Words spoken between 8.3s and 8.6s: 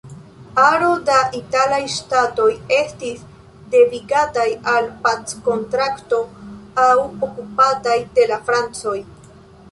la